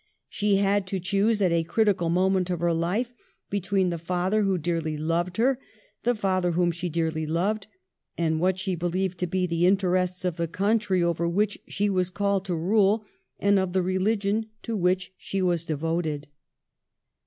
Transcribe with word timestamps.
She 0.29 0.55
had 0.55 0.87
to 0.87 0.99
choose, 0.99 1.43
at 1.43 1.51
a 1.51 1.61
critical 1.63 2.09
moment 2.09 2.49
of 2.49 2.59
her 2.59 2.73
life, 2.73 3.13
between 3.51 3.91
the 3.91 3.99
father 3.99 4.41
who 4.41 4.57
dearly 4.57 4.97
loved 4.97 5.37
her— 5.37 5.59
the 6.05 6.15
father 6.15 6.53
whom 6.53 6.71
she 6.71 6.89
dearly 6.89 7.27
loved— 7.27 7.67
and 8.17 8.39
what 8.39 8.57
she 8.57 8.73
believed 8.73 9.19
to 9.19 9.27
be 9.27 9.45
the 9.45 9.67
interests 9.67 10.25
of 10.25 10.37
the 10.37 10.47
country 10.47 11.03
over 11.03 11.29
which 11.29 11.59
she 11.67 11.87
was 11.87 12.09
called 12.09 12.45
to 12.45 12.55
rule, 12.55 13.05
and 13.39 13.59
of 13.59 13.73
the 13.73 13.83
religion 13.83 14.47
to 14.63 14.75
which 14.75 15.13
she 15.17 15.39
was 15.39 15.65
devoted. 15.65 16.27